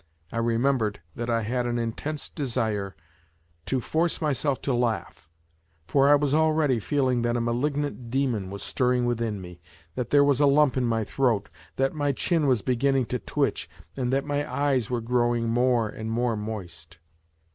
I 0.31 0.37
remem 0.39 0.79
bered 0.79 0.95
that 1.13 1.29
I 1.29 1.43
had 1.43 1.67
an 1.67 1.77
intense 1.77 2.27
desire 2.27 2.95
to 3.67 3.79
force 3.79 4.19
myself 4.19 4.59
to 4.63 4.73
laugh, 4.73 5.29
for 5.85 6.09
I 6.09 6.15
was 6.15 6.33
already 6.33 6.79
feeling 6.79 7.21
that 7.21 7.37
a 7.37 7.39
malignant 7.39 8.09
demon 8.09 8.49
was 8.49 8.63
stirring 8.63 9.05
within 9.05 9.39
me, 9.39 9.61
that 9.93 10.09
there 10.09 10.23
was 10.23 10.39
a 10.39 10.47
lump 10.47 10.75
in 10.75 10.85
my 10.87 11.03
throat, 11.03 11.49
that 11.75 11.93
my 11.93 12.13
chin 12.13 12.47
was 12.47 12.63
beginning 12.63 13.05
to 13.13 13.19
twitch, 13.19 13.69
and 13.95 14.11
that 14.11 14.25
my 14.25 14.51
eyes 14.51 14.89
were 14.89 15.01
growing 15.01 15.49
more 15.49 15.87
and 15.87 16.09
more 16.09 16.35
moist. 16.35 16.97